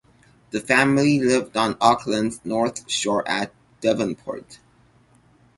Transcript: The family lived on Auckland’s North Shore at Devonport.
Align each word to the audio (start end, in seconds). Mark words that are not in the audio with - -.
The 0.49 0.59
family 0.61 1.19
lived 1.19 1.55
on 1.55 1.77
Auckland’s 1.79 2.41
North 2.43 2.89
Shore 2.89 3.23
at 3.27 3.53
Devonport. 3.81 4.57